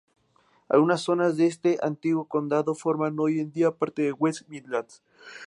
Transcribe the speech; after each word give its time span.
Algunas 0.67 1.01
zonas 1.01 1.37
de 1.37 1.45
este 1.45 1.77
antiguo 1.79 2.25
condado 2.27 2.73
forman 2.73 3.19
hoy 3.19 3.39
en 3.39 3.51
día 3.51 3.69
parte 3.77 4.01
de 4.01 4.13
West 4.13 4.47
Midlands. 4.49 5.03